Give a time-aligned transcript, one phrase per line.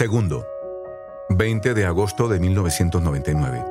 [0.00, 0.46] Segundo,
[1.28, 3.62] 20 de agosto de 1999.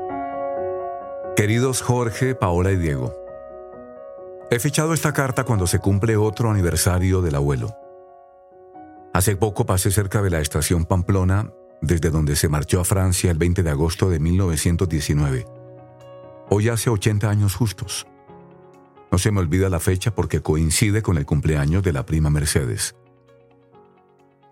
[1.36, 3.16] Queridos Jorge, Paola y Diego,
[4.52, 7.76] he fichado esta carta cuando se cumple otro aniversario del abuelo.
[9.12, 11.52] Hace poco pasé cerca de la estación Pamplona,
[11.82, 15.48] desde donde se marchó a Francia el 20 de agosto de 1919.
[16.52, 18.06] Hoy hace 80 años justos.
[19.12, 22.99] No se me olvida la fecha porque coincide con el cumpleaños de la prima Mercedes.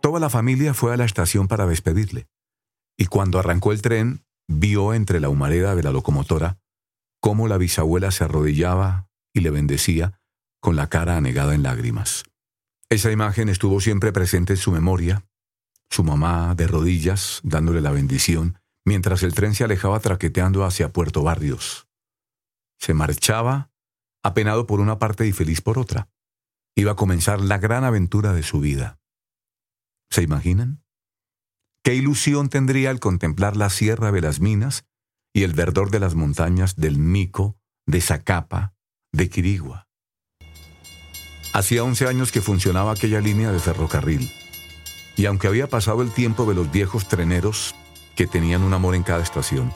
[0.07, 2.29] Toda la familia fue a la estación para despedirle,
[2.97, 6.61] y cuando arrancó el tren, vio entre la humareda de la locomotora
[7.19, 10.21] cómo la bisabuela se arrodillaba y le bendecía
[10.61, 12.23] con la cara anegada en lágrimas.
[12.87, 15.25] Esa imagen estuvo siempre presente en su memoria,
[15.89, 21.21] su mamá de rodillas dándole la bendición, mientras el tren se alejaba traqueteando hacia Puerto
[21.21, 21.89] Barrios.
[22.79, 23.71] Se marchaba,
[24.23, 26.07] apenado por una parte y feliz por otra.
[26.77, 29.01] Iba a comenzar la gran aventura de su vida.
[30.09, 30.83] ¿Se imaginan?
[31.83, 34.85] ¿Qué ilusión tendría al contemplar la sierra de las minas
[35.33, 38.73] y el verdor de las montañas del Mico, de Zacapa,
[39.11, 39.87] de Quirigua?
[41.53, 44.29] Hacía once años que funcionaba aquella línea de ferrocarril,
[45.15, 47.73] y aunque había pasado el tiempo de los viejos treneros
[48.15, 49.71] que tenían un amor en cada estación,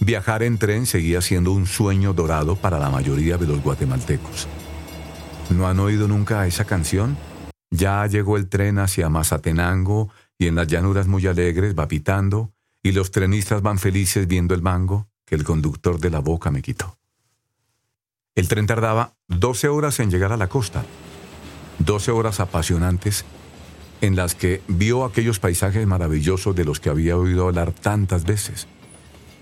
[0.00, 4.48] viajar en tren seguía siendo un sueño dorado para la mayoría de los guatemaltecos.
[5.50, 7.16] ¿No han oído nunca esa canción?
[7.70, 12.92] Ya llegó el tren hacia Mazatenango y en las llanuras muy alegres va pitando y
[12.92, 16.98] los trenistas van felices viendo el mango que el conductor de la boca me quitó.
[18.34, 20.84] El tren tardaba 12 horas en llegar a la costa,
[21.78, 23.24] 12 horas apasionantes
[24.00, 28.68] en las que vio aquellos paisajes maravillosos de los que había oído hablar tantas veces,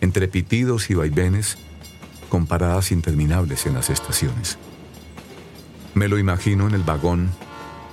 [0.01, 1.59] entre pitidos y vaivenes,
[2.29, 4.59] con paradas interminables en las estaciones.
[5.95, 7.31] Me lo imagino en el vagón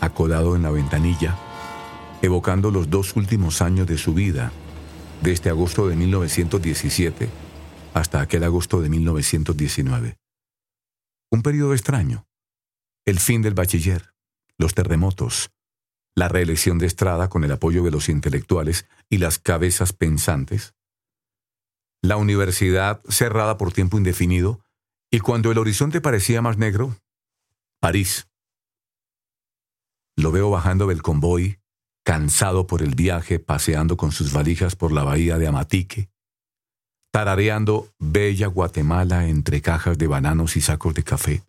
[0.01, 1.37] acodado en la ventanilla,
[2.21, 4.51] evocando los dos últimos años de su vida,
[5.21, 7.29] desde agosto de 1917
[7.93, 10.17] hasta aquel agosto de 1919.
[11.31, 12.25] Un periodo extraño,
[13.05, 14.13] el fin del bachiller,
[14.57, 15.51] los terremotos,
[16.15, 20.73] la reelección de Estrada con el apoyo de los intelectuales y las cabezas pensantes,
[22.01, 24.65] la universidad cerrada por tiempo indefinido,
[25.11, 26.95] y cuando el horizonte parecía más negro,
[27.79, 28.27] París,
[30.15, 31.59] lo veo bajando del convoy,
[32.03, 36.09] cansado por el viaje, paseando con sus valijas por la bahía de Amatique,
[37.11, 41.43] tarareando Bella Guatemala entre cajas de bananos y sacos de café.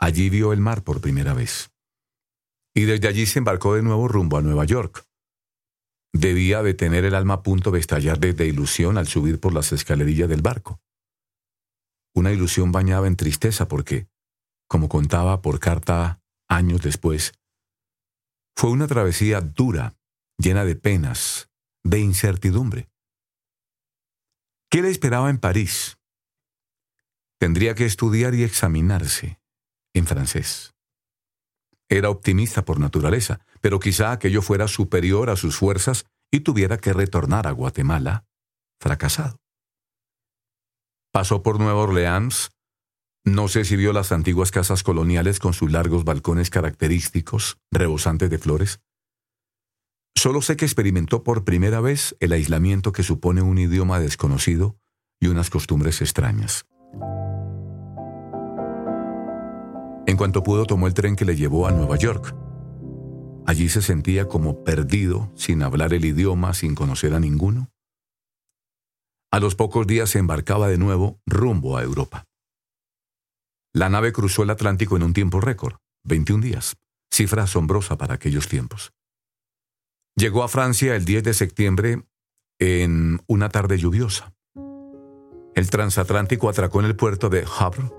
[0.00, 1.70] Allí vio el mar por primera vez.
[2.74, 5.04] Y desde allí se embarcó de nuevo rumbo a Nueva York.
[6.12, 9.72] Debía de tener el alma a punto de estallar de ilusión al subir por las
[9.72, 10.80] escalerillas del barco.
[12.14, 14.08] Una ilusión bañada en tristeza porque,
[14.68, 16.17] como contaba por carta
[16.48, 17.32] años después,
[18.56, 19.94] fue una travesía dura,
[20.36, 21.48] llena de penas,
[21.84, 22.88] de incertidumbre.
[24.70, 25.98] ¿Qué le esperaba en París?
[27.38, 29.40] Tendría que estudiar y examinarse
[29.94, 30.74] en francés.
[31.88, 36.92] Era optimista por naturaleza, pero quizá aquello fuera superior a sus fuerzas y tuviera que
[36.92, 38.26] retornar a Guatemala
[38.80, 39.40] fracasado.
[41.12, 42.50] Pasó por Nueva Orleans,
[43.28, 48.38] no sé si vio las antiguas casas coloniales con sus largos balcones característicos, rebosantes de
[48.38, 48.80] flores.
[50.16, 54.76] Solo sé que experimentó por primera vez el aislamiento que supone un idioma desconocido
[55.20, 56.66] y unas costumbres extrañas.
[60.06, 62.34] En cuanto pudo tomó el tren que le llevó a Nueva York.
[63.46, 67.70] Allí se sentía como perdido, sin hablar el idioma, sin conocer a ninguno.
[69.30, 72.27] A los pocos días se embarcaba de nuevo rumbo a Europa.
[73.78, 76.74] La nave cruzó el Atlántico en un tiempo récord, 21 días,
[77.12, 78.90] cifra asombrosa para aquellos tiempos.
[80.16, 82.02] Llegó a Francia el 10 de septiembre
[82.58, 84.34] en una tarde lluviosa.
[85.54, 87.92] El transatlántico atracó en el puerto de Havre,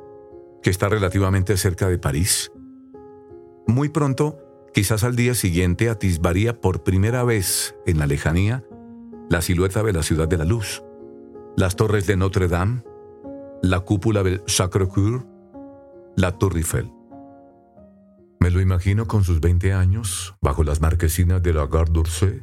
[0.61, 2.51] que está relativamente cerca de París.
[3.65, 4.37] Muy pronto,
[4.73, 8.65] quizás al día siguiente, atisbaría por primera vez en la lejanía
[9.29, 10.83] la silueta de la ciudad de la luz,
[11.55, 12.83] las torres de Notre Dame,
[13.61, 15.28] la cúpula del Sacré-Cœur,
[16.15, 16.91] la Tour Eiffel.
[18.39, 22.41] Me lo imagino con sus 20 años, bajo las marquesinas de la Gare d'Orsay,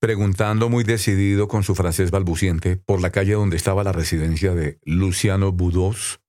[0.00, 4.78] preguntando muy decidido con su francés balbuciente por la calle donde estaba la residencia de
[4.84, 6.20] Luciano Boudos,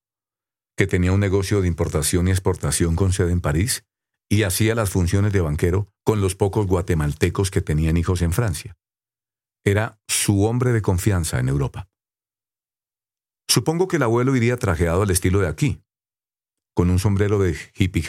[0.77, 3.85] que tenía un negocio de importación y exportación con sede en París
[4.29, 8.77] y hacía las funciones de banquero con los pocos guatemaltecos que tenían hijos en Francia.
[9.63, 11.89] Era su hombre de confianza en Europa.
[13.47, 15.81] Supongo que el abuelo iría trajeado al estilo de aquí,
[16.75, 18.03] con un sombrero de hippie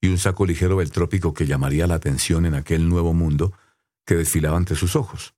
[0.00, 3.52] y un saco ligero del trópico que llamaría la atención en aquel nuevo mundo
[4.06, 5.34] que desfilaba ante sus ojos.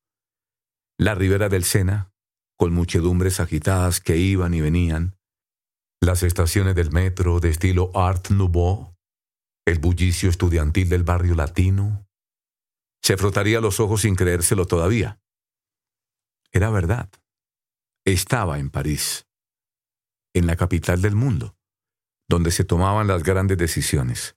[0.99, 2.13] La ribera del Sena,
[2.57, 5.17] con muchedumbres agitadas que iban y venían,
[6.01, 8.95] las estaciones del metro de estilo Art Nouveau,
[9.67, 12.07] el bullicio estudiantil del barrio latino.
[13.03, 15.21] Se frotaría los ojos sin creérselo todavía.
[16.53, 17.11] Era verdad.
[18.05, 19.27] Estaba en París,
[20.35, 21.58] en la capital del mundo,
[22.29, 24.37] donde se tomaban las grandes decisiones.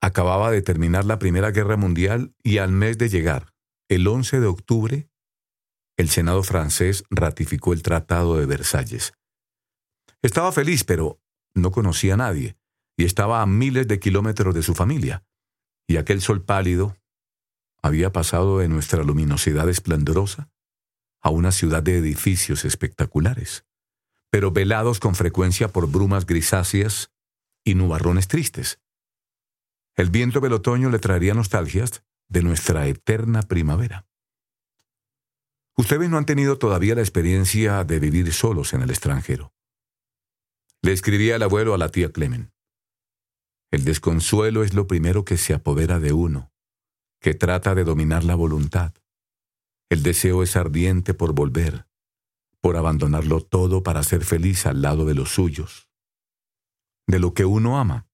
[0.00, 3.54] Acababa de terminar la Primera Guerra Mundial y al mes de llegar,
[3.88, 5.10] el 11 de octubre,
[5.96, 9.12] el Senado francés ratificó el Tratado de Versalles.
[10.22, 11.20] Estaba feliz, pero
[11.54, 12.56] no conocía a nadie,
[12.96, 15.24] y estaba a miles de kilómetros de su familia,
[15.88, 16.96] y aquel sol pálido
[17.82, 20.50] había pasado de nuestra luminosidad esplendorosa
[21.20, 23.64] a una ciudad de edificios espectaculares,
[24.30, 27.10] pero velados con frecuencia por brumas grisáceas
[27.64, 28.80] y nubarrones tristes.
[29.96, 34.06] El viento del otoño le traería nostalgias de nuestra eterna primavera.
[35.76, 39.54] Ustedes no han tenido todavía la experiencia de vivir solos en el extranjero.
[40.82, 42.52] Le escribía el abuelo a la tía Clemen.
[43.70, 46.52] El desconsuelo es lo primero que se apodera de uno,
[47.20, 48.94] que trata de dominar la voluntad.
[49.90, 51.86] El deseo es ardiente por volver,
[52.60, 55.88] por abandonarlo todo para ser feliz al lado de los suyos,
[57.06, 58.06] de lo que uno ama.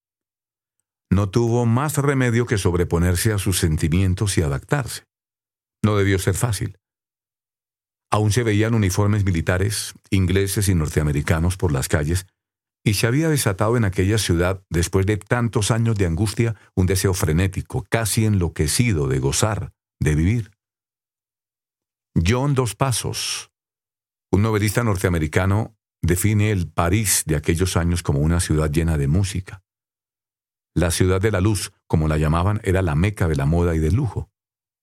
[1.10, 5.04] No tuvo más remedio que sobreponerse a sus sentimientos y adaptarse.
[5.82, 6.78] No debió ser fácil.
[8.10, 12.26] Aún se veían uniformes militares, ingleses y norteamericanos por las calles,
[12.84, 17.14] y se había desatado en aquella ciudad, después de tantos años de angustia, un deseo
[17.14, 20.50] frenético, casi enloquecido de gozar, de vivir.
[22.14, 23.50] John Dos Pasos,
[24.34, 29.62] un novelista norteamericano, define el París de aquellos años como una ciudad llena de música.
[30.74, 33.78] La ciudad de la luz, como la llamaban, era la meca de la moda y
[33.78, 34.32] del lujo,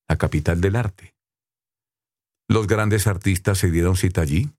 [0.07, 1.17] la capital del arte.
[2.47, 4.51] Los grandes artistas se dieron cita allí.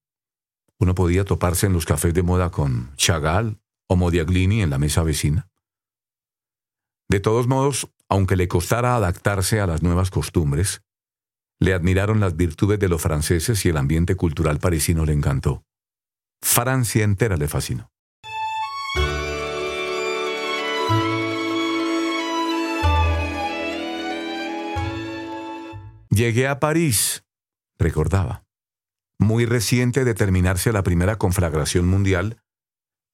[0.78, 5.02] Uno podía toparse en los cafés de moda con Chagall o Modiaglini en la mesa
[5.02, 5.48] vecina.
[7.08, 10.82] De todos modos, aunque le costara adaptarse a las nuevas costumbres,
[11.62, 15.62] le admiraron las virtudes de los franceses y el ambiente cultural parisino le encantó.
[16.42, 17.88] Francia entera le fascinó.
[26.10, 27.24] Llegué a París,
[27.78, 28.44] recordaba,
[29.18, 32.42] muy reciente de terminarse la primera conflagración mundial,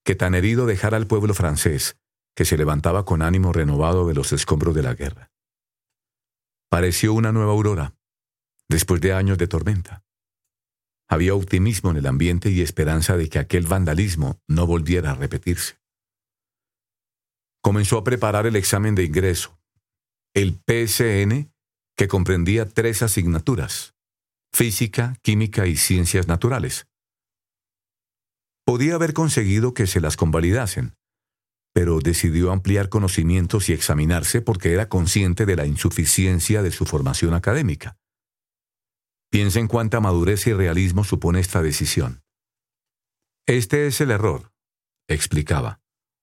[0.03, 1.97] que tan herido dejara al pueblo francés,
[2.35, 5.31] que se levantaba con ánimo renovado de los escombros de la guerra.
[6.67, 7.98] Pareció una nueva aurora,
[8.69, 10.03] después de años de tormenta.
[11.09, 15.79] Había optimismo en el ambiente y esperanza de que aquel vandalismo no volviera a repetirse.
[17.61, 19.59] Comenzó a preparar el examen de ingreso,
[20.33, 21.51] el PSN,
[21.97, 23.95] que comprendía tres asignaturas,
[24.53, 26.87] física, química y ciencias naturales.
[28.65, 30.95] Podía haber conseguido que se las convalidasen,
[31.73, 37.33] pero decidió ampliar conocimientos y examinarse porque era consciente de la insuficiencia de su formación
[37.33, 37.98] académica.
[39.31, 42.23] Piensa en cuánta madurez y realismo supone esta decisión.
[43.47, 44.51] Este es el error,
[45.07, 45.81] explicaba,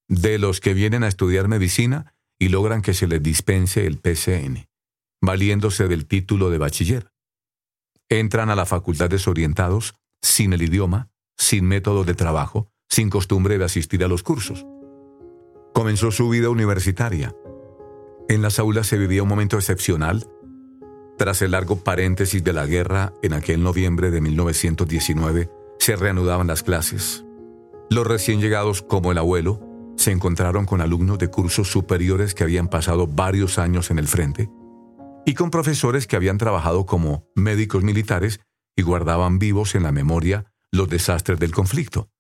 [0.08, 4.68] de los que vienen a estudiar medicina y logran que se les dispense el PCN,
[5.22, 7.12] valiéndose del título de bachiller.
[8.08, 13.64] Entran a la facultad desorientados, sin el idioma, sin método de trabajo, sin costumbre de
[13.64, 14.66] asistir a los cursos.
[15.74, 17.34] Comenzó su vida universitaria.
[18.28, 20.28] En las aulas se vivía un momento excepcional
[21.18, 26.62] tras el largo paréntesis de la guerra, en aquel noviembre de 1919, se reanudaban las
[26.62, 27.24] clases.
[27.88, 29.60] Los recién llegados, como el abuelo,
[29.96, 34.50] se encontraron con alumnos de cursos superiores que habían pasado varios años en el frente
[35.24, 38.40] y con profesores que habían trabajado como médicos militares
[38.76, 42.10] y guardaban vivos en la memoria los desastres del conflicto.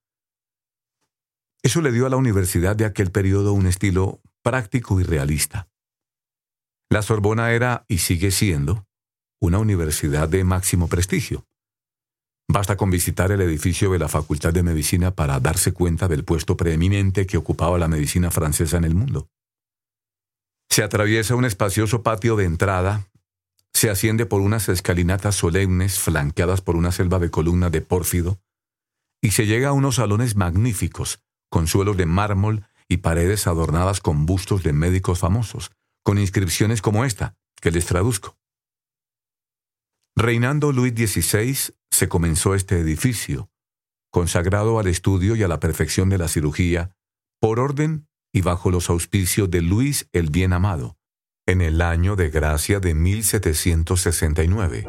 [1.62, 5.68] Eso le dio a la universidad de aquel periodo un estilo práctico y realista.
[6.90, 8.85] La Sorbona era, y sigue siendo,
[9.40, 11.44] una universidad de máximo prestigio.
[12.48, 16.56] Basta con visitar el edificio de la Facultad de Medicina para darse cuenta del puesto
[16.56, 19.28] preeminente que ocupaba la medicina francesa en el mundo.
[20.70, 23.08] Se atraviesa un espacioso patio de entrada,
[23.72, 28.38] se asciende por unas escalinatas solemnes flanqueadas por una selva de columna de pórfido,
[29.20, 34.24] y se llega a unos salones magníficos, con suelos de mármol y paredes adornadas con
[34.24, 35.72] bustos de médicos famosos,
[36.04, 38.36] con inscripciones como esta, que les traduzco.
[40.18, 43.50] Reinando Luis XVI, se comenzó este edificio,
[44.10, 46.96] consagrado al estudio y a la perfección de la cirugía,
[47.38, 50.96] por orden y bajo los auspicios de Luis el Bien Amado,
[51.46, 54.86] en el año de gracia de 1769.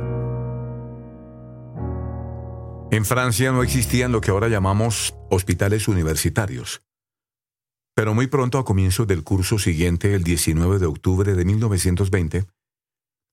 [2.91, 6.83] En Francia no existían lo que ahora llamamos hospitales universitarios.
[7.93, 12.47] Pero muy pronto, a comienzos del curso siguiente, el 19 de octubre de 1920,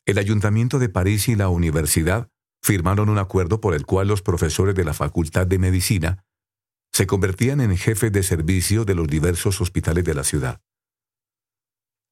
[0.07, 2.29] el Ayuntamiento de París y la Universidad
[2.63, 6.25] firmaron un acuerdo por el cual los profesores de la Facultad de Medicina
[6.93, 10.61] se convertían en jefes de servicio de los diversos hospitales de la ciudad.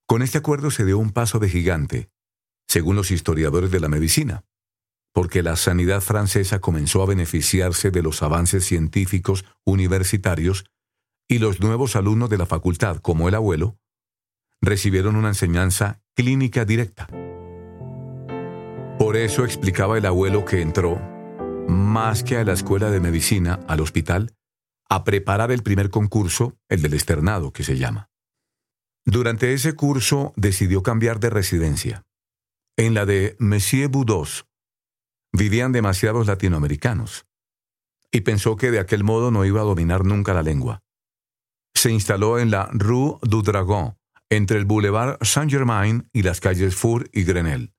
[0.06, 2.10] Con este acuerdo se dio un paso de gigante,
[2.66, 4.44] según los historiadores de la medicina,
[5.12, 10.64] porque la sanidad francesa comenzó a beneficiarse de los avances científicos universitarios
[11.28, 13.78] y los nuevos alumnos de la facultad, como el abuelo,
[14.60, 17.06] recibieron una enseñanza clínica directa.
[19.02, 20.96] Por eso explicaba el abuelo que entró,
[21.66, 24.32] más que a la escuela de medicina, al hospital,
[24.88, 28.10] a preparar el primer concurso, el del externado, que se llama.
[29.04, 32.04] Durante ese curso decidió cambiar de residencia.
[32.76, 34.46] En la de Monsieur Boudos
[35.32, 37.26] vivían demasiados latinoamericanos,
[38.12, 40.78] y pensó que de aquel modo no iba a dominar nunca la lengua.
[41.74, 43.96] Se instaló en la Rue du Dragon,
[44.30, 47.71] entre el Boulevard Saint-Germain y las calles Four y Grenelle.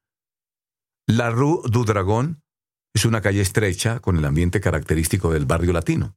[1.08, 2.42] La Rue du Dragon
[2.96, 6.16] es una calle estrecha con el ambiente característico del barrio latino.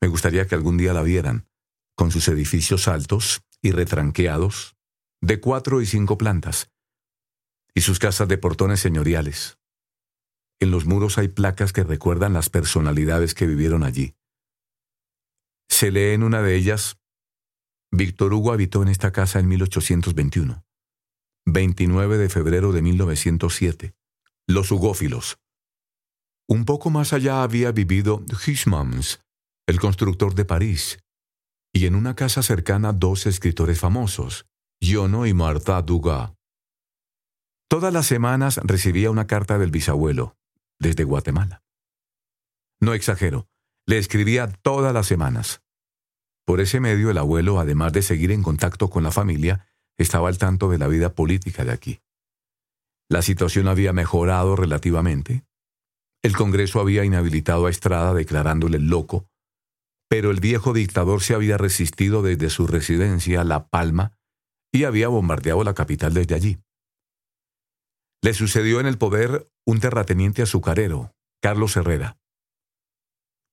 [0.00, 1.48] Me gustaría que algún día la vieran,
[1.96, 4.76] con sus edificios altos y retranqueados,
[5.20, 6.70] de cuatro y cinco plantas,
[7.74, 9.58] y sus casas de portones señoriales.
[10.60, 14.14] En los muros hay placas que recuerdan las personalidades que vivieron allí.
[15.68, 16.98] Se lee en una de ellas,
[17.90, 20.61] Víctor Hugo habitó en esta casa en 1821.
[21.46, 23.94] 29 de febrero de 1907.
[24.46, 25.38] Los Hugófilos.
[26.48, 29.20] Un poco más allá había vivido Huysmans,
[29.66, 31.02] el constructor de París,
[31.72, 34.46] y en una casa cercana dos escritores famosos,
[34.80, 36.32] Giono y Martha Dugas.
[37.68, 40.36] Todas las semanas recibía una carta del bisabuelo,
[40.78, 41.62] desde Guatemala.
[42.80, 43.48] No exagero,
[43.86, 45.62] le escribía todas las semanas.
[46.44, 50.38] Por ese medio el abuelo, además de seguir en contacto con la familia, estaba al
[50.38, 52.00] tanto de la vida política de aquí.
[53.08, 55.44] La situación había mejorado relativamente.
[56.22, 59.26] El Congreso había inhabilitado a Estrada declarándole loco,
[60.08, 64.18] pero el viejo dictador se había resistido desde su residencia, La Palma,
[64.72, 66.58] y había bombardeado la capital desde allí.
[68.22, 72.18] Le sucedió en el poder un terrateniente azucarero, Carlos Herrera.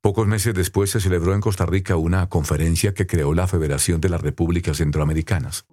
[0.02, 4.10] Pocos meses después se celebró en Costa Rica una conferencia que creó la Federación de
[4.10, 5.66] las Repúblicas Centroamericanas.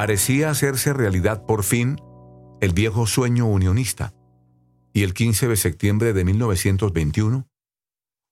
[0.00, 2.00] Parecía hacerse realidad por fin
[2.62, 4.14] el viejo sueño unionista,
[4.94, 7.46] y el 15 de septiembre de 1921,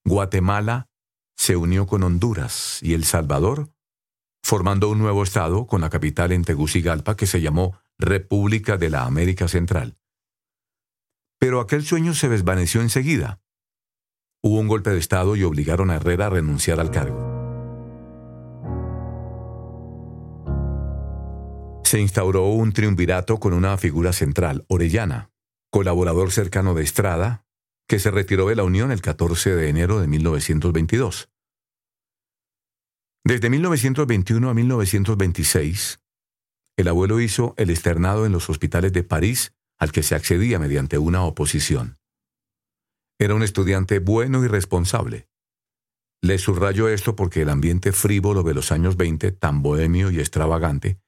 [0.02, 0.88] Guatemala
[1.36, 3.70] se unió con Honduras y El Salvador,
[4.42, 9.04] formando un nuevo estado con la capital en Tegucigalpa que se llamó República de la
[9.04, 9.98] América Central.
[11.38, 13.42] Pero aquel sueño se desvaneció enseguida.
[14.42, 17.37] Hubo un golpe de Estado y obligaron a Herrera a renunciar al cargo.
[21.88, 25.30] Se instauró un triunvirato con una figura central, Orellana,
[25.70, 27.46] colaborador cercano de Estrada,
[27.88, 31.30] que se retiró de la Unión el 14 de enero de 1922.
[33.24, 36.00] Desde 1921 a 1926,
[36.76, 40.98] el abuelo hizo el externado en los hospitales de París al que se accedía mediante
[40.98, 41.96] una oposición.
[43.18, 45.26] Era un estudiante bueno y responsable.
[46.20, 50.98] Le subrayo esto porque el ambiente frívolo de los años 20, tan bohemio y extravagante,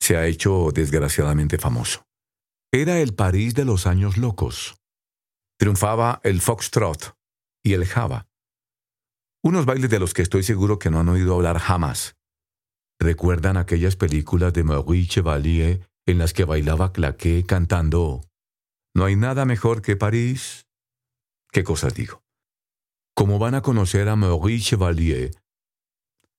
[0.00, 2.06] se ha hecho desgraciadamente famoso.
[2.72, 4.76] Era el París de los años locos.
[5.58, 7.16] Triunfaba el foxtrot
[7.62, 8.26] y el java.
[9.42, 12.16] Unos bailes de los que estoy seguro que no han oído hablar jamás.
[12.98, 18.22] ¿Recuerdan aquellas películas de Maurice Chevalier en las que bailaba claqué cantando
[18.94, 20.66] No hay nada mejor que París?
[21.50, 22.22] ¿Qué cosas digo?
[23.14, 25.30] ¿Cómo van a conocer a Maurice Chevalier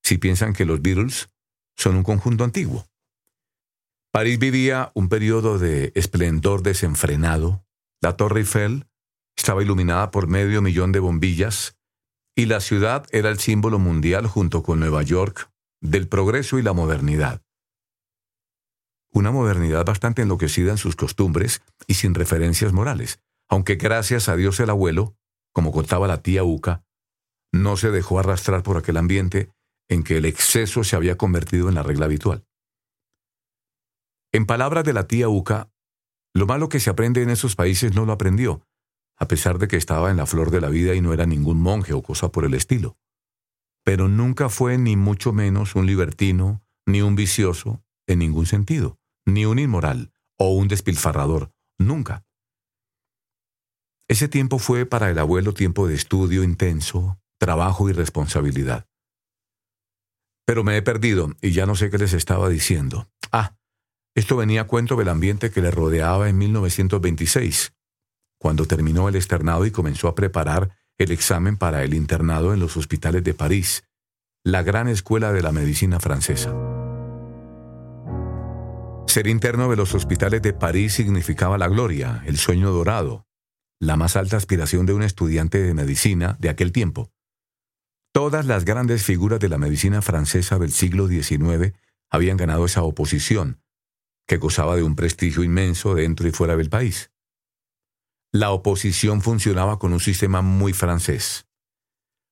[0.03, 1.30] si piensan que los Beatles
[1.77, 2.91] son un conjunto antiguo?
[4.12, 7.65] París vivía un periodo de esplendor desenfrenado.
[8.01, 8.86] La Torre Eiffel
[9.38, 11.77] estaba iluminada por medio millón de bombillas
[12.36, 15.50] y la ciudad era el símbolo mundial junto con Nueva York
[15.82, 17.41] del progreso y la modernidad.
[19.13, 24.60] Una modernidad bastante enloquecida en sus costumbres y sin referencias morales, aunque gracias a Dios
[24.60, 25.15] el abuelo,
[25.53, 26.84] como contaba la tía Uca,
[27.53, 29.51] no se dejó arrastrar por aquel ambiente
[29.89, 32.46] en que el exceso se había convertido en la regla habitual.
[34.34, 35.70] En palabras de la tía Uca,
[36.34, 38.66] lo malo que se aprende en esos países no lo aprendió,
[39.18, 41.60] a pesar de que estaba en la flor de la vida y no era ningún
[41.60, 42.98] monje o cosa por el estilo.
[43.84, 49.46] pero nunca fue ni mucho menos un libertino, ni un vicioso, en ningún sentido, ni
[49.46, 52.24] un inmoral o un despilfarrador, nunca.
[54.08, 58.88] Ese tiempo fue para el abuelo tiempo de estudio intenso, trabajo y responsabilidad.
[60.46, 63.10] Pero me he perdido y ya no sé qué les estaba diciendo.
[63.32, 63.58] Ah,
[64.13, 67.74] esto venía a cuento del ambiente que le rodeaba en 1926,
[68.38, 72.75] cuando terminó el externado y comenzó a preparar el examen para el internado en los
[72.75, 73.84] hospitales de París,
[74.44, 76.53] la gran escuela de la medicina francesa.
[79.08, 83.27] Ser interno de los hospitales de París significaba la gloria, el sueño dorado,
[83.80, 87.12] la más alta aspiración de un estudiante de medicina de aquel tiempo.
[88.13, 91.74] Todas las grandes figuras de la medicina francesa del siglo XIX
[92.10, 93.62] habían ganado esa oposición,
[94.32, 97.12] que gozaba de un prestigio inmenso dentro y fuera del país.
[98.32, 101.48] La oposición funcionaba con un sistema muy francés.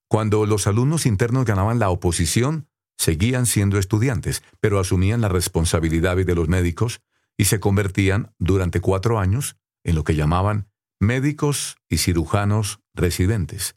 [0.07, 6.35] Cuando los alumnos internos ganaban la oposición, seguían siendo estudiantes, pero asumían la responsabilidad de
[6.35, 7.01] los médicos
[7.37, 10.69] y se convertían, durante cuatro años, en lo que llamaban
[11.01, 13.75] médicos y cirujanos residentes.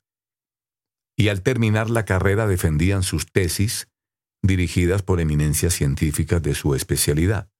[1.17, 3.89] Y al terminar la carrera defendían sus tesis,
[4.43, 7.52] dirigidas por eminencias científicas de su especialidad.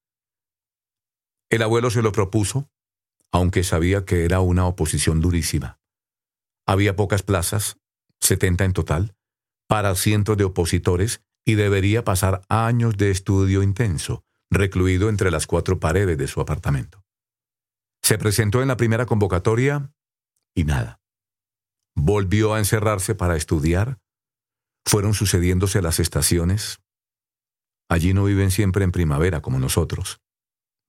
[1.53, 2.67] El abuelo se lo propuso,
[3.31, 5.79] aunque sabía que era una oposición durísima.
[6.65, 7.77] Había pocas plazas,
[8.21, 9.15] 70 en total,
[9.67, 15.79] para cientos de opositores y debería pasar años de estudio intenso, recluido entre las cuatro
[15.79, 17.03] paredes de su apartamento.
[18.01, 19.93] Se presentó en la primera convocatoria
[20.55, 21.01] y nada.
[21.93, 23.99] Volvió a encerrarse para estudiar.
[24.87, 26.79] Fueron sucediéndose las estaciones.
[27.89, 30.22] Allí no viven siempre en primavera como nosotros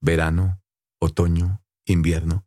[0.05, 0.61] verano,
[1.01, 2.47] otoño, invierno.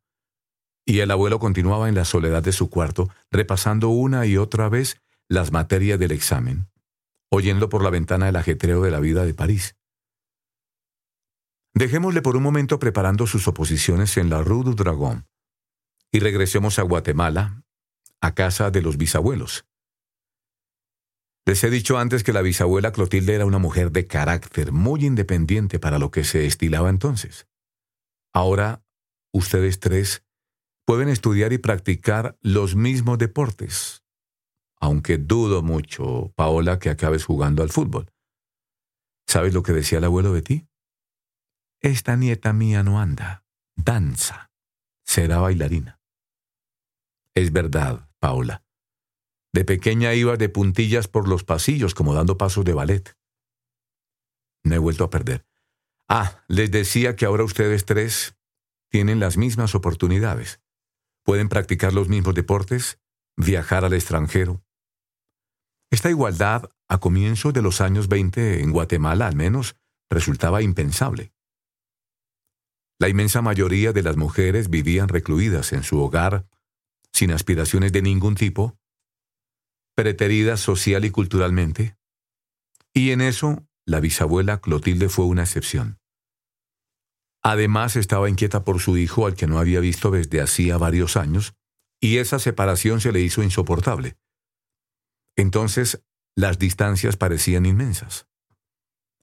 [0.85, 5.01] Y el abuelo continuaba en la soledad de su cuarto, repasando una y otra vez
[5.27, 6.69] las materias del examen,
[7.29, 9.75] oyendo por la ventana el ajetreo de la vida de París.
[11.73, 15.27] Dejémosle por un momento preparando sus oposiciones en la Rue du Dragon
[16.11, 17.63] y regresemos a Guatemala,
[18.21, 19.65] a casa de los bisabuelos.
[21.47, 25.79] Les he dicho antes que la bisabuela Clotilde era una mujer de carácter muy independiente
[25.79, 27.47] para lo que se estilaba entonces.
[28.33, 28.83] Ahora,
[29.31, 30.25] ustedes tres
[30.85, 34.03] pueden estudiar y practicar los mismos deportes,
[34.81, 38.11] aunque dudo mucho, Paola, que acabes jugando al fútbol.
[39.25, 40.67] ¿Sabes lo que decía el abuelo de ti?
[41.79, 43.45] Esta nieta mía no anda,
[43.77, 44.51] danza,
[45.05, 46.01] será bailarina.
[47.33, 48.66] Es verdad, Paola.
[49.53, 53.17] De pequeña iba de puntillas por los pasillos como dando pasos de ballet.
[54.63, 55.45] No he vuelto a perder.
[56.07, 58.35] Ah, les decía que ahora ustedes tres
[58.89, 60.61] tienen las mismas oportunidades.
[61.23, 62.99] Pueden practicar los mismos deportes,
[63.35, 64.63] viajar al extranjero.
[65.89, 69.75] Esta igualdad, a comienzos de los años 20 en Guatemala al menos,
[70.09, 71.33] resultaba impensable.
[72.99, 76.47] La inmensa mayoría de las mujeres vivían recluidas en su hogar,
[77.13, 78.77] sin aspiraciones de ningún tipo,
[79.97, 81.97] preteridas social y culturalmente,
[82.93, 85.97] y en eso la bisabuela Clotilde fue una excepción.
[87.43, 91.55] Además estaba inquieta por su hijo al que no había visto desde hacía varios años,
[91.99, 94.17] y esa separación se le hizo insoportable.
[95.35, 96.03] Entonces,
[96.35, 98.27] las distancias parecían inmensas.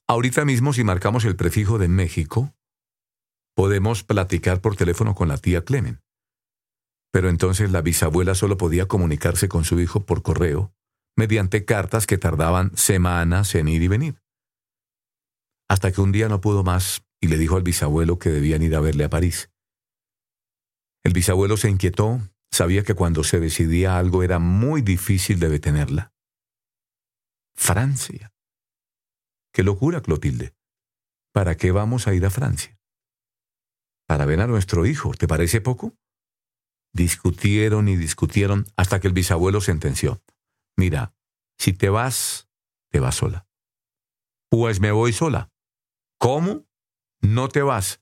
[0.08, 2.52] Ahorita mismo, si marcamos el prefijo de México,
[3.54, 6.03] podemos platicar por teléfono con la tía Clemen.
[7.14, 10.74] Pero entonces la bisabuela solo podía comunicarse con su hijo por correo,
[11.16, 14.20] mediante cartas que tardaban semanas en ir y venir.
[15.68, 18.74] Hasta que un día no pudo más y le dijo al bisabuelo que debían ir
[18.74, 19.48] a verle a París.
[21.04, 26.12] El bisabuelo se inquietó, sabía que cuando se decidía algo era muy difícil de detenerla.
[27.54, 28.32] Francia.
[29.52, 30.52] Qué locura, Clotilde.
[31.32, 32.76] ¿Para qué vamos a ir a Francia?
[34.08, 35.94] Para ver a nuestro hijo, ¿te parece poco?
[36.94, 40.22] Discutieron y discutieron hasta que el bisabuelo sentenció.
[40.76, 41.12] Mira,
[41.58, 42.48] si te vas,
[42.90, 43.48] te vas sola.
[44.48, 45.50] Pues me voy sola.
[46.18, 46.66] ¿Cómo?
[47.20, 48.00] No te vas.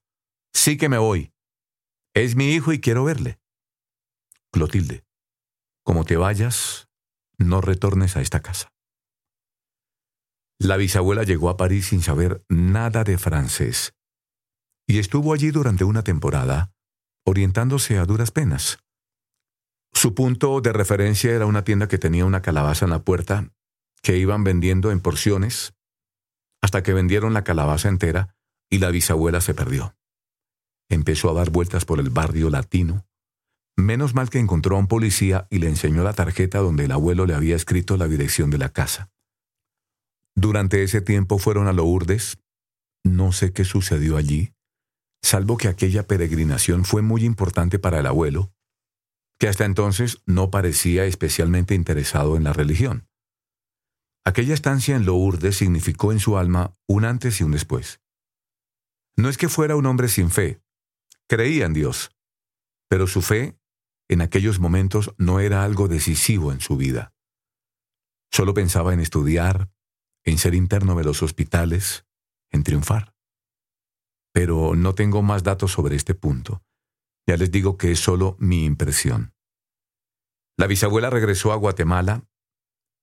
[0.52, 1.32] Sí que me voy.
[2.14, 3.40] Es mi hijo y quiero verle.
[4.52, 5.06] Clotilde,
[5.82, 6.90] como te vayas,
[7.38, 8.68] no retornes a esta casa.
[10.58, 13.94] La bisabuela llegó a París sin saber nada de francés
[14.86, 16.74] y estuvo allí durante una temporada
[17.24, 18.78] orientándose a duras penas.
[19.92, 23.50] Su punto de referencia era una tienda que tenía una calabaza en la puerta
[24.02, 25.74] que iban vendiendo en porciones
[26.62, 28.34] hasta que vendieron la calabaza entera
[28.70, 29.94] y la bisabuela se perdió.
[30.88, 33.06] Empezó a dar vueltas por el barrio latino.
[33.76, 37.26] Menos mal que encontró a un policía y le enseñó la tarjeta donde el abuelo
[37.26, 39.10] le había escrito la dirección de la casa.
[40.34, 42.38] Durante ese tiempo fueron a Lourdes.
[43.04, 44.52] No sé qué sucedió allí,
[45.22, 48.52] salvo que aquella peregrinación fue muy importante para el abuelo,
[49.38, 53.08] que hasta entonces no parecía especialmente interesado en la religión.
[54.24, 58.00] Aquella estancia en Lourdes significó en su alma un antes y un después.
[59.16, 60.62] No es que fuera un hombre sin fe,
[61.28, 62.16] creía en Dios,
[62.88, 63.58] pero su fe
[64.08, 67.14] en aquellos momentos no era algo decisivo en su vida.
[68.30, 69.70] Solo pensaba en estudiar,
[70.24, 72.06] en ser interno de los hospitales,
[72.50, 73.14] en triunfar.
[74.32, 76.62] Pero no tengo más datos sobre este punto.
[77.26, 79.34] Ya les digo que es solo mi impresión.
[80.58, 82.24] La bisabuela regresó a Guatemala,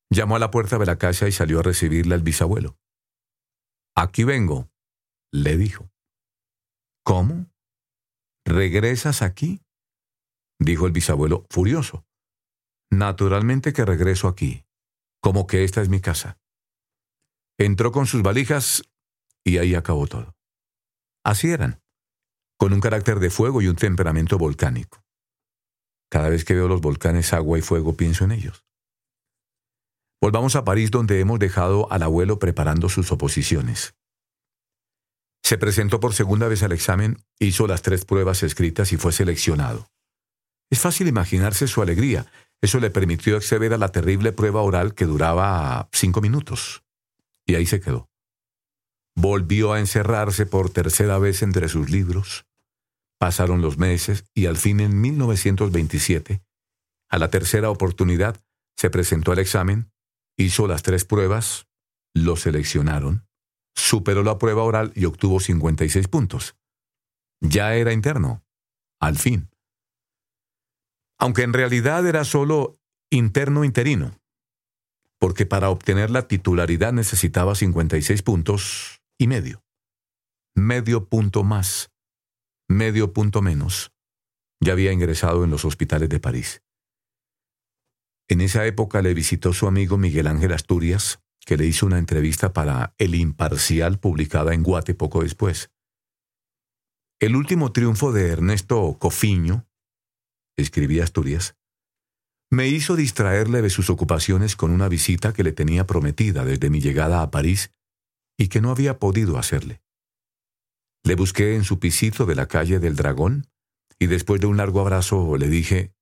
[0.10, 2.78] llamó a la puerta de la casa y salió a recibirla al bisabuelo.
[3.96, 4.70] Aquí vengo,
[5.32, 5.90] le dijo.
[7.04, 7.48] ¿Cómo?
[8.46, 9.62] ¿Regresas aquí?
[10.60, 12.06] dijo el bisabuelo furioso.
[12.92, 14.66] Naturalmente que regreso aquí,
[15.22, 16.38] como que esta es mi casa.
[17.58, 18.84] Entró con sus valijas
[19.44, 20.36] y ahí acabó todo.
[21.24, 21.82] Así eran,
[22.58, 25.04] con un carácter de fuego y un temperamento volcánico.
[26.10, 28.66] Cada vez que veo los volcanes agua y fuego pienso en ellos.
[30.22, 33.96] Volvamos a París donde hemos dejado al abuelo preparando sus oposiciones.
[35.44, 39.90] Se presentó por segunda vez al examen, hizo las tres pruebas escritas y fue seleccionado.
[40.70, 42.32] Es fácil imaginarse su alegría.
[42.62, 46.84] Eso le permitió acceder a la terrible prueba oral que duraba cinco minutos.
[47.46, 48.09] Y ahí se quedó.
[49.20, 52.46] Volvió a encerrarse por tercera vez entre sus libros.
[53.18, 56.42] Pasaron los meses y al fin en 1927,
[57.10, 58.38] a la tercera oportunidad,
[58.78, 59.92] se presentó al examen,
[60.38, 61.68] hizo las tres pruebas,
[62.14, 63.28] lo seleccionaron,
[63.76, 66.56] superó la prueba oral y obtuvo 56 puntos.
[67.42, 68.44] Ya era interno,
[69.02, 69.50] al fin
[71.20, 72.80] aunque en realidad era solo
[73.12, 74.18] interno interino,
[75.20, 79.64] porque para obtener la titularidad necesitaba 56 puntos y medio.
[80.56, 81.92] Medio punto más,
[82.68, 83.92] medio punto menos.
[84.62, 86.64] Ya había ingresado en los hospitales de París.
[88.30, 92.54] En esa época le visitó su amigo Miguel Ángel Asturias, que le hizo una entrevista
[92.54, 95.72] para El Imparcial publicada en Guate poco después.
[97.20, 99.68] El último triunfo de Ernesto Cofiño,
[100.58, 101.58] escribía Asturias,
[102.52, 106.80] me hizo distraerle de sus ocupaciones con una visita que le tenía prometida desde mi
[106.80, 107.74] llegada a París
[108.40, 109.84] y que no había podido hacerle.
[111.04, 113.48] Le busqué en su pisito de la calle del Dragón
[114.00, 115.94] y después de un largo abrazo le dije,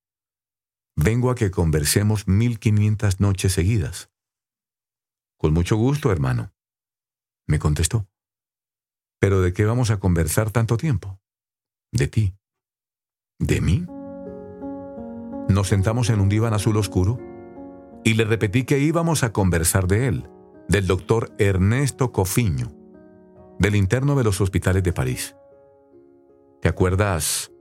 [0.95, 4.11] vengo a que conversemos mil quinientas noches seguidas.
[5.37, 6.53] Con mucho gusto, hermano,
[7.47, 8.07] me contestó.
[9.19, 11.19] ¿Pero de qué vamos a conversar tanto tiempo?
[11.91, 12.35] De ti.
[13.39, 13.87] ¿De mí?
[15.49, 17.19] Nos sentamos en un diván azul oscuro
[18.03, 20.29] y le repetí que íbamos a conversar de él,
[20.67, 22.71] del doctor Ernesto Cofiño,
[23.59, 25.35] del interno de los hospitales de París.
[26.61, 27.51] ¿Te acuerdas?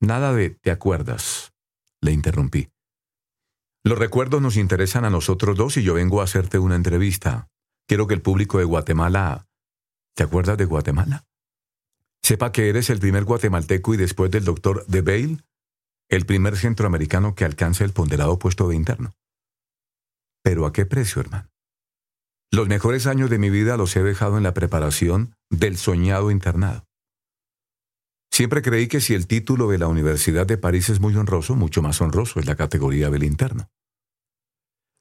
[0.00, 1.52] Nada de te acuerdas,
[2.00, 2.68] le interrumpí.
[3.84, 7.48] Los recuerdos nos interesan a nosotros dos y yo vengo a hacerte una entrevista.
[7.86, 9.46] Quiero que el público de Guatemala...
[10.14, 11.24] ¿Te acuerdas de Guatemala?
[12.22, 15.44] Sepa que eres el primer guatemalteco y después del doctor De Bail,
[16.10, 19.14] el primer centroamericano que alcanza el ponderado puesto de interno.
[20.42, 21.48] Pero ¿a qué precio, hermano?
[22.50, 26.86] Los mejores años de mi vida los he dejado en la preparación del soñado internado.
[28.30, 31.82] Siempre creí que si el título de la Universidad de París es muy honroso, mucho
[31.82, 33.70] más honroso es la categoría del interno.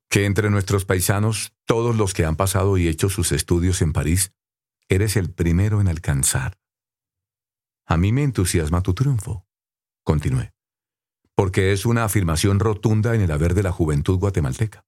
[0.09, 4.31] Que entre nuestros paisanos, todos los que han pasado y hecho sus estudios en París,
[4.89, 6.57] eres el primero en alcanzar.
[7.85, 9.45] A mí me entusiasma tu triunfo.
[10.03, 10.57] Continué
[11.37, 14.86] porque es una afirmación rotunda en el haber de la juventud guatemalteca.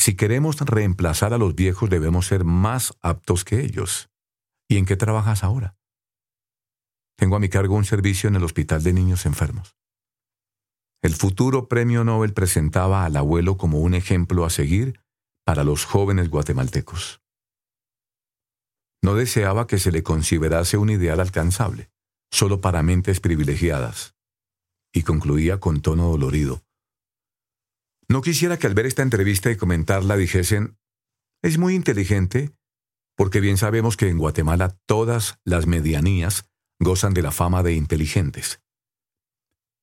[0.00, 4.08] Si queremos reemplazar a los viejos debemos ser más aptos que ellos.
[4.66, 5.76] ¿Y en qué trabajas ahora?
[7.18, 9.76] Tengo a mi cargo un servicio en el Hospital de Niños Enfermos.
[11.02, 15.02] El futuro premio Nobel presentaba al abuelo como un ejemplo a seguir
[15.44, 17.20] para los jóvenes guatemaltecos.
[19.02, 21.90] No deseaba que se le considerase un ideal alcanzable,
[22.30, 24.14] solo para mentes privilegiadas
[24.94, 26.62] y concluía con tono dolorido.
[28.10, 30.76] No quisiera que al ver esta entrevista y comentarla dijesen,
[31.42, 32.52] es muy inteligente,
[33.16, 38.60] porque bien sabemos que en Guatemala todas las medianías gozan de la fama de inteligentes.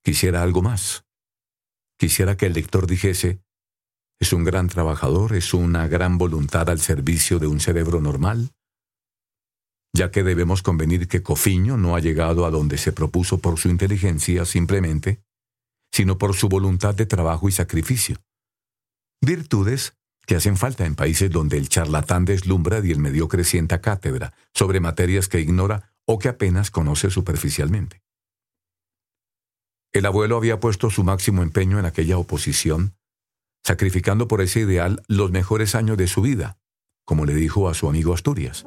[0.04, 1.06] Quisiera algo más.
[1.98, 3.40] Quisiera que el lector dijese,
[4.20, 8.52] es un gran trabajador, es una gran voluntad al servicio de un cerebro normal,
[9.96, 13.70] ya que debemos convenir que Cofiño no ha llegado a donde se propuso por su
[13.70, 15.24] inteligencia simplemente,
[15.92, 18.18] sino por su voluntad de trabajo y sacrificio.
[19.22, 19.94] Virtudes
[20.28, 24.82] que hacen falta en países donde el charlatán deslumbra y el mediocre sienta cátedra sobre
[24.82, 28.02] materias que ignora o que apenas conoce superficialmente.
[29.94, 32.98] El abuelo había puesto su máximo empeño en aquella oposición,
[33.66, 36.58] sacrificando por ese ideal los mejores años de su vida,
[37.06, 38.66] como le dijo a su amigo Asturias.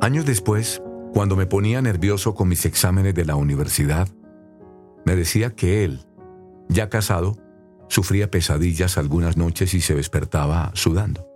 [0.00, 4.08] Años después, cuando me ponía nervioso con mis exámenes de la universidad,
[5.04, 6.06] me decía que él,
[6.68, 7.36] ya casado,
[7.88, 11.28] sufría pesadillas algunas noches y se despertaba sudando.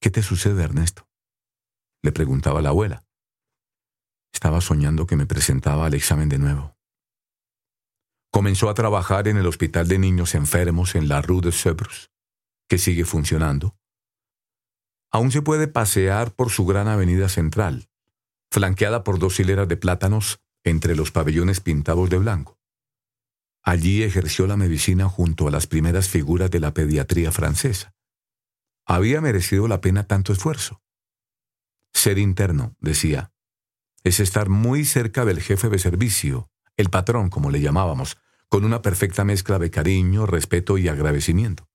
[0.00, 1.08] ¿Qué te sucede, Ernesto?
[2.02, 3.04] le preguntaba la abuela.
[4.32, 6.76] Estaba soñando que me presentaba al examen de nuevo.
[8.30, 12.10] Comenzó a trabajar en el Hospital de Niños Enfermos en la Rue de Sèvres,
[12.68, 13.76] que sigue funcionando.
[15.10, 17.88] Aún se puede pasear por su gran avenida central,
[18.52, 22.58] flanqueada por dos hileras de plátanos entre los pabellones pintados de blanco.
[23.62, 27.94] Allí ejerció la medicina junto a las primeras figuras de la pediatría francesa.
[28.84, 30.82] Había merecido la pena tanto esfuerzo.
[31.94, 33.32] Ser interno, decía,
[34.02, 38.82] es estar muy cerca del jefe de servicio, el patrón, como le llamábamos, con una
[38.82, 41.68] perfecta mezcla de cariño, respeto y agradecimiento.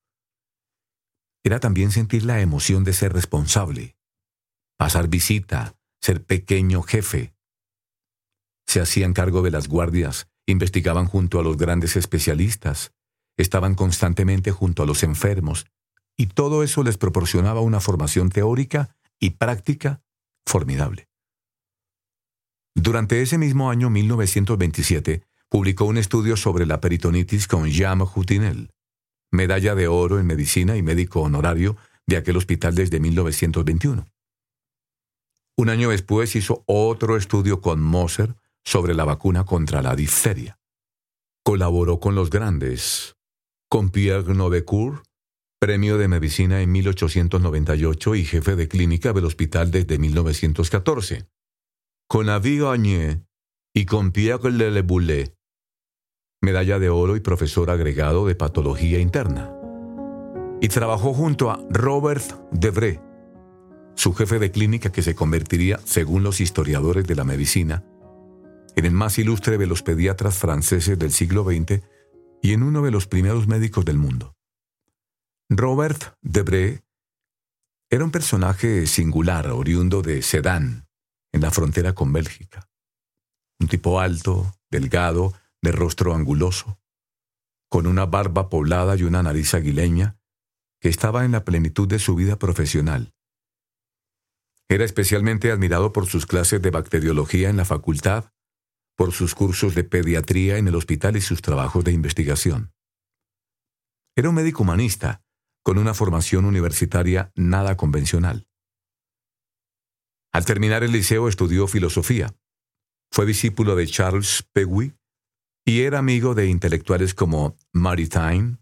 [1.44, 3.98] Era también sentir la emoción de ser responsable,
[4.78, 7.34] pasar visita, ser pequeño jefe.
[8.72, 12.94] Se hacían cargo de las guardias, investigaban junto a los grandes especialistas,
[13.36, 15.66] estaban constantemente junto a los enfermos,
[16.16, 20.02] y todo eso les proporcionaba una formación teórica y práctica
[20.46, 21.10] formidable.
[22.74, 28.72] Durante ese mismo año 1927, publicó un estudio sobre la peritonitis con Jean Jutinel,
[29.32, 31.76] medalla de oro en medicina y médico honorario
[32.08, 34.06] de aquel hospital desde 1921.
[35.58, 40.60] Un año después hizo otro estudio con Moser sobre la vacuna contra la difteria.
[41.44, 43.16] Colaboró con los grandes,
[43.70, 45.04] con Pierre Novecourt,
[45.60, 51.28] premio de medicina en 1898 y jefe de clínica del hospital desde 1914
[52.12, 53.24] con Avi Gagné
[53.74, 55.34] y con Pierre Leleboulet,
[56.42, 59.56] medalla de oro y profesor agregado de patología interna.
[60.60, 62.22] Y trabajó junto a Robert
[62.52, 63.00] Debré,
[63.96, 67.86] su jefe de clínica que se convertiría, según los historiadores de la medicina,
[68.76, 71.82] en el más ilustre de los pediatras franceses del siglo XX
[72.42, 74.36] y en uno de los primeros médicos del mundo.
[75.50, 76.84] Robert Debré
[77.90, 80.88] era un personaje singular, oriundo de Sedan,
[81.34, 82.70] en la frontera con Bélgica.
[83.60, 86.80] Un tipo alto, delgado, de rostro anguloso,
[87.70, 90.18] con una barba poblada y una nariz aguileña,
[90.80, 93.14] que estaba en la plenitud de su vida profesional.
[94.68, 98.32] Era especialmente admirado por sus clases de bacteriología en la facultad,
[98.96, 102.74] por sus cursos de pediatría en el hospital y sus trabajos de investigación.
[104.16, 105.24] Era un médico humanista,
[105.64, 108.48] con una formación universitaria nada convencional.
[110.34, 112.36] Al terminar el liceo estudió filosofía.
[113.12, 114.96] Fue discípulo de Charles Peguy
[115.66, 118.62] y era amigo de intelectuales como Maritain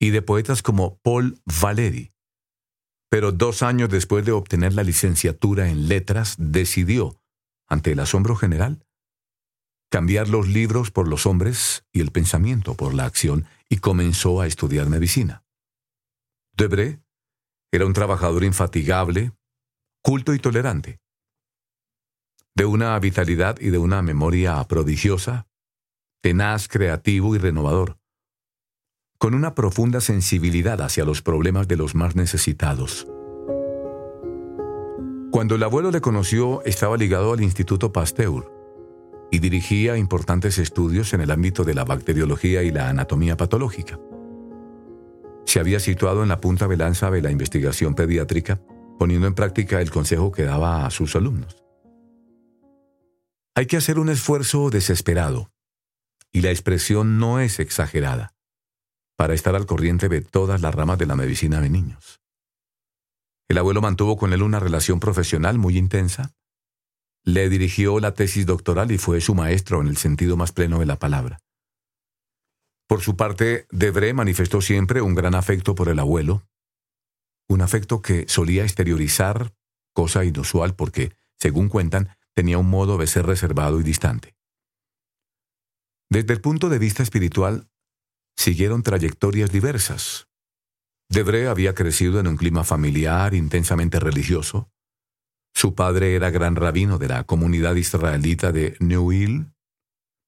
[0.00, 2.12] y de poetas como Paul Valéry.
[3.08, 7.20] Pero dos años después de obtener la licenciatura en letras, decidió,
[7.68, 8.85] ante el asombro general,
[9.90, 14.46] cambiar los libros por los hombres y el pensamiento por la acción y comenzó a
[14.46, 15.44] estudiar medicina.
[16.56, 17.00] Debré
[17.72, 19.32] era un trabajador infatigable,
[20.02, 21.00] culto y tolerante.
[22.54, 25.46] De una vitalidad y de una memoria prodigiosa,
[26.22, 27.98] tenaz, creativo y renovador,
[29.18, 33.06] con una profunda sensibilidad hacia los problemas de los más necesitados.
[35.30, 38.55] Cuando el abuelo le conoció, estaba ligado al Instituto Pasteur
[39.30, 43.98] y dirigía importantes estudios en el ámbito de la bacteriología y la anatomía patológica.
[45.44, 48.60] Se había situado en la punta de lanza de la investigación pediátrica
[48.98, 51.62] poniendo en práctica el consejo que daba a sus alumnos.
[53.54, 55.50] Hay que hacer un esfuerzo desesperado,
[56.32, 58.34] y la expresión no es exagerada,
[59.16, 62.20] para estar al corriente de todas las ramas de la medicina de niños.
[63.48, 66.34] El abuelo mantuvo con él una relación profesional muy intensa,
[67.26, 70.86] le dirigió la tesis doctoral y fue su maestro en el sentido más pleno de
[70.86, 71.40] la palabra.
[72.88, 76.46] Por su parte, Debré manifestó siempre un gran afecto por el abuelo,
[77.48, 79.52] un afecto que solía exteriorizar,
[79.92, 84.36] cosa inusual porque, según cuentan, tenía un modo de ser reservado y distante.
[86.08, 87.68] Desde el punto de vista espiritual,
[88.36, 90.28] siguieron trayectorias diversas.
[91.08, 94.70] Debré había crecido en un clima familiar intensamente religioso.
[95.56, 99.54] Su padre era gran rabino de la comunidad israelita de Neuil,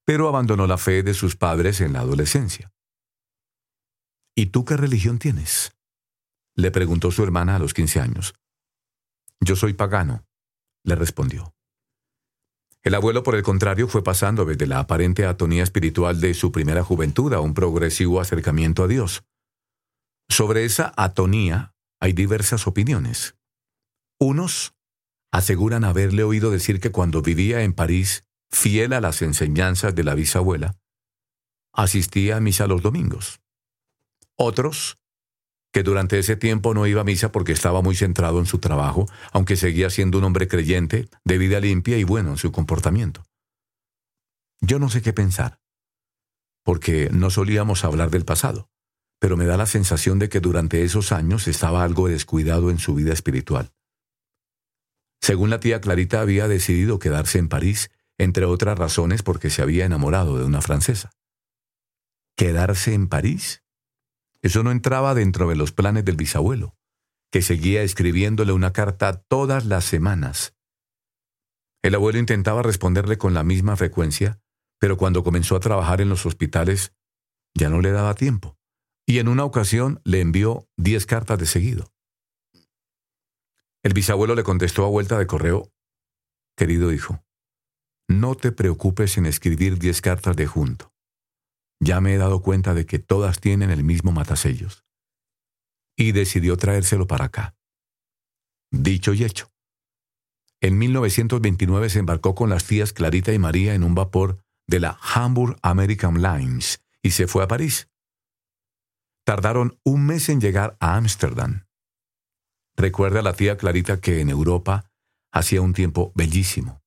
[0.06, 2.72] pero abandonó la fe de sus padres en la adolescencia.
[4.34, 5.76] ¿Y tú qué religión tienes?
[6.56, 8.36] Le preguntó su hermana a los quince años.
[9.38, 10.24] Yo soy pagano,
[10.82, 11.54] le respondió.
[12.82, 16.82] El abuelo, por el contrario, fue pasando desde la aparente atonía espiritual de su primera
[16.82, 19.24] juventud a un progresivo acercamiento a Dios.
[20.30, 23.36] Sobre esa atonía hay diversas opiniones.
[24.18, 24.77] Unos
[25.30, 30.14] aseguran haberle oído decir que cuando vivía en París, fiel a las enseñanzas de la
[30.14, 30.76] bisabuela,
[31.72, 33.40] asistía a misa los domingos.
[34.36, 34.98] Otros,
[35.72, 39.06] que durante ese tiempo no iba a misa porque estaba muy centrado en su trabajo,
[39.32, 43.24] aunque seguía siendo un hombre creyente, de vida limpia y bueno en su comportamiento.
[44.60, 45.60] Yo no sé qué pensar,
[46.64, 48.70] porque no solíamos hablar del pasado,
[49.20, 52.94] pero me da la sensación de que durante esos años estaba algo descuidado en su
[52.94, 53.72] vida espiritual.
[55.20, 59.84] Según la tía Clarita había decidido quedarse en París, entre otras razones porque se había
[59.84, 61.10] enamorado de una francesa.
[62.36, 63.62] ¿Quedarse en París?
[64.42, 66.76] Eso no entraba dentro de los planes del bisabuelo,
[67.30, 70.54] que seguía escribiéndole una carta todas las semanas.
[71.82, 74.40] El abuelo intentaba responderle con la misma frecuencia,
[74.78, 76.92] pero cuando comenzó a trabajar en los hospitales
[77.54, 78.56] ya no le daba tiempo,
[79.06, 81.92] y en una ocasión le envió diez cartas de seguido.
[83.88, 85.72] El bisabuelo le contestó a vuelta de correo,
[86.58, 87.24] Querido hijo,
[88.06, 90.92] no te preocupes en escribir diez cartas de junto.
[91.80, 94.84] Ya me he dado cuenta de que todas tienen el mismo matasellos.
[95.96, 97.56] Y decidió traérselo para acá.
[98.70, 99.50] Dicho y hecho.
[100.60, 104.98] En 1929 se embarcó con las tías Clarita y María en un vapor de la
[105.00, 107.88] Hamburg American Lines y se fue a París.
[109.24, 111.67] Tardaron un mes en llegar a Ámsterdam.
[112.78, 114.88] Recuerda a la tía Clarita que en Europa
[115.32, 116.80] hacía un tiempo bellísimo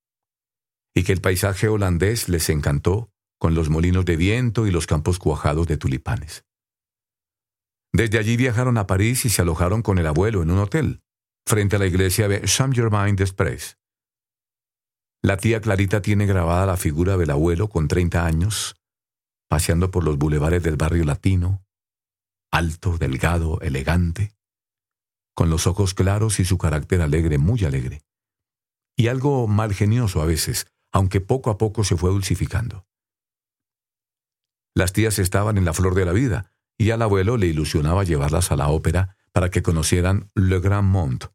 [0.96, 5.20] y que el paisaje holandés les encantó con los molinos de viento y los campos
[5.20, 6.46] cuajados de tulipanes.
[7.92, 11.02] Desde allí viajaron a París y se alojaron con el abuelo en un hotel,
[11.46, 13.78] frente a la iglesia de Saint-Germain-des-Prés.
[15.22, 18.78] La tía Clarita tiene grabada la figura del abuelo con 30 años,
[19.50, 21.66] paseando por los bulevares del barrio latino,
[22.50, 24.34] alto, delgado, elegante,
[25.42, 28.04] con los ojos claros y su carácter alegre, muy alegre,
[28.96, 32.86] y algo mal genioso a veces, aunque poco a poco se fue dulcificando.
[34.76, 38.52] Las tías estaban en la flor de la vida, y al abuelo le ilusionaba llevarlas
[38.52, 41.30] a la ópera para que conocieran Le Grand Monde.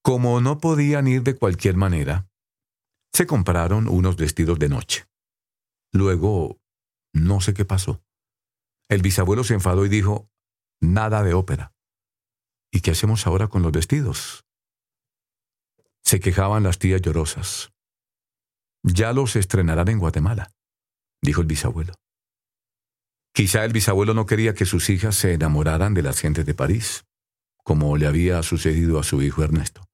[0.00, 2.28] Como no podían ir de cualquier manera,
[3.12, 5.08] se compraron unos vestidos de noche.
[5.90, 6.60] Luego,
[7.12, 8.04] no sé qué pasó.
[8.88, 10.30] El bisabuelo se enfadó y dijo,
[10.80, 11.72] nada de ópera.
[12.72, 14.44] ¿Y qué hacemos ahora con los vestidos?
[16.02, 17.70] Se quejaban las tías llorosas.
[18.82, 20.52] Ya los estrenarán en Guatemala
[21.22, 21.94] dijo el bisabuelo.
[23.32, 27.04] Quizá el bisabuelo no quería que sus hijas se enamoraran de las gentes de París,
[27.64, 29.88] como le había sucedido a su hijo Ernesto.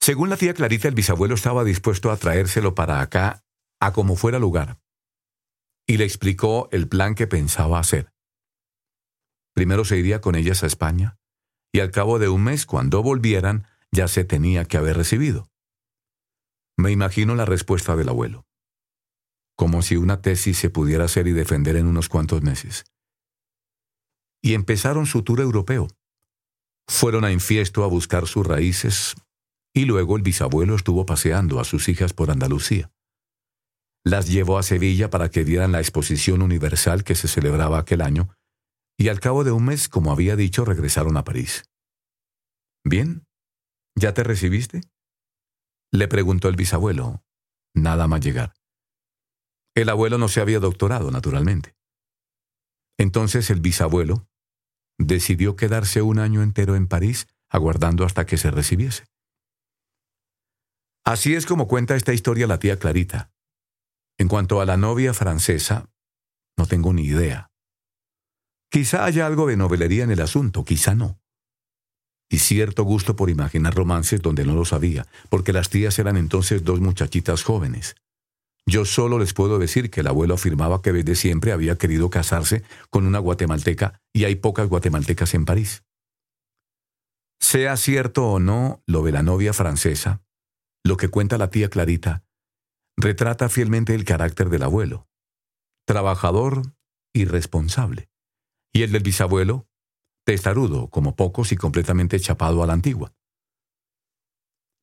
[0.00, 3.44] Según la tía Clarita, el bisabuelo estaba dispuesto a traérselo para acá
[3.78, 4.80] a como fuera lugar,
[5.86, 8.10] y le explicó el plan que pensaba hacer.
[9.58, 11.18] Primero se iría con ellas a España,
[11.72, 15.50] y al cabo de un mes, cuando volvieran, ya se tenía que haber recibido.
[16.76, 18.48] Me imagino la respuesta del abuelo
[19.58, 22.84] como si una tesis se pudiera hacer y defender en unos cuantos meses.
[24.40, 25.88] Y empezaron su tour europeo.
[26.86, 29.16] Fueron a Infiesto a buscar sus raíces
[29.74, 32.92] y luego el bisabuelo estuvo paseando a sus hijas por Andalucía.
[34.04, 38.28] Las llevó a Sevilla para que dieran la exposición universal que se celebraba aquel año
[38.98, 41.70] y al cabo de un mes, como había dicho, regresaron a París.
[42.84, 43.26] ¿Bien?
[43.94, 44.80] ¿Ya te recibiste?
[45.92, 47.22] Le preguntó el bisabuelo,
[47.74, 48.54] nada más llegar.
[49.74, 51.76] El abuelo no se había doctorado, naturalmente.
[52.98, 54.28] Entonces el bisabuelo
[54.98, 59.06] decidió quedarse un año entero en París aguardando hasta que se recibiese.
[61.04, 63.30] Así es como cuenta esta historia la tía Clarita.
[64.18, 65.88] En cuanto a la novia francesa,
[66.58, 67.50] no tengo ni idea.
[68.70, 71.20] Quizá haya algo de novelería en el asunto, quizá no.
[72.30, 76.64] Y cierto gusto por imaginar romances donde no lo sabía, porque las tías eran entonces
[76.64, 77.96] dos muchachitas jóvenes.
[78.66, 82.62] Yo solo les puedo decir que el abuelo afirmaba que desde siempre había querido casarse
[82.90, 85.84] con una guatemalteca y hay pocas guatemaltecas en París.
[87.40, 90.22] Sea cierto o no lo de la novia francesa,
[90.84, 92.24] lo que cuenta la tía Clarita
[92.98, 95.08] retrata fielmente el carácter del abuelo,
[95.86, 96.74] trabajador
[97.14, 98.10] y responsable,
[98.72, 99.66] y el del bisabuelo,
[100.24, 103.14] testarudo como pocos y completamente chapado a la antigua.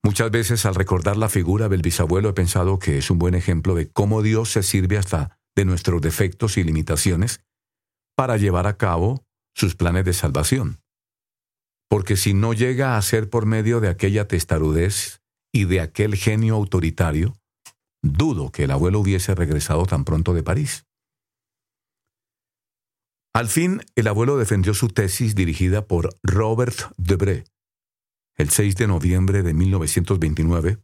[0.04, 3.74] Muchas veces al recordar la figura del bisabuelo he pensado que es un buen ejemplo
[3.74, 7.42] de cómo Dios se sirve hasta de nuestros defectos y limitaciones
[8.16, 9.26] para llevar a cabo
[9.56, 10.82] sus planes de salvación.
[11.90, 15.22] Porque si no llega a ser por medio de aquella testarudez
[15.52, 17.36] y de aquel genio autoritario,
[18.04, 20.86] dudo que el abuelo hubiese regresado tan pronto de París.
[23.36, 27.44] Al fin, el abuelo defendió su tesis dirigida por Robert Debré,
[28.38, 30.80] el 6 de noviembre de 1929,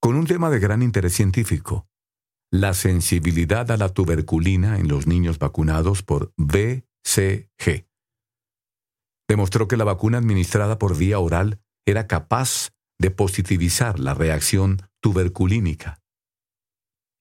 [0.00, 1.86] con un tema de gran interés científico,
[2.50, 7.88] la sensibilidad a la tuberculina en los niños vacunados por BCG.
[9.28, 16.00] Demostró que la vacuna administrada por vía oral era capaz de positivizar la reacción tuberculínica.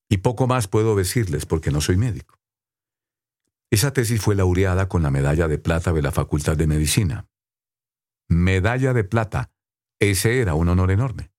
[0.09, 2.42] Y poco más puedo decirles porque no soy médico.
[3.74, 7.26] Esa tesis fue laureada con la medalla de plata de la Facultad de Medicina.
[8.30, 9.49] Medalla de plata.
[9.99, 11.32] Ese era un honor enorme.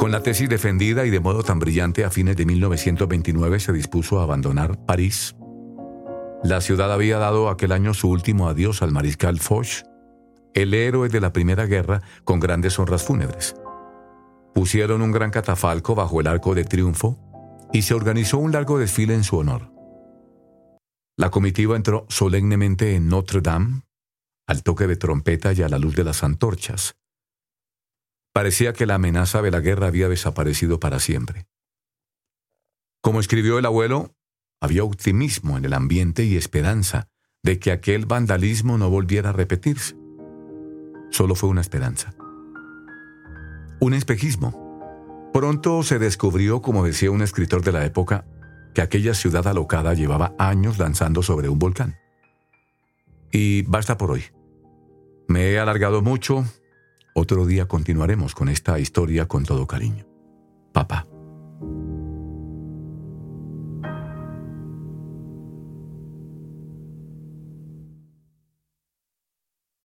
[0.00, 4.18] Con la tesis defendida y de modo tan brillante a fines de 1929 se dispuso
[4.18, 5.36] a abandonar París.
[6.42, 9.84] La ciudad había dado aquel año su último adiós al mariscal Foch,
[10.54, 13.54] el héroe de la Primera Guerra con grandes honras fúnebres.
[14.52, 17.20] Pusieron un gran catafalco bajo el arco de triunfo
[17.72, 19.75] y se organizó un largo desfile en su honor.
[21.18, 23.82] La comitiva entró solemnemente en Notre Dame,
[24.46, 26.96] al toque de trompeta y a la luz de las antorchas.
[28.34, 31.46] Parecía que la amenaza de la guerra había desaparecido para siempre.
[33.02, 34.14] Como escribió el abuelo,
[34.60, 37.08] había optimismo en el ambiente y esperanza
[37.42, 39.96] de que aquel vandalismo no volviera a repetirse.
[41.10, 42.14] Solo fue una esperanza.
[43.80, 45.30] Un espejismo.
[45.32, 48.26] Pronto se descubrió, como decía un escritor de la época,
[48.76, 51.96] que aquella ciudad alocada llevaba años danzando sobre un volcán.
[53.32, 54.24] Y basta por hoy.
[55.28, 56.44] Me he alargado mucho.
[57.14, 60.04] Otro día continuaremos con esta historia con todo cariño.
[60.74, 61.06] Papá.